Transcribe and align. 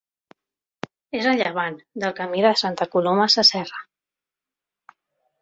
És 1.19 1.27
a 1.31 1.33
llevant 1.41 1.77
del 2.05 2.15
Camí 2.21 2.41
de 2.47 2.55
Santa 2.63 2.89
Coloma 2.97 3.29
Sasserra. 3.35 3.85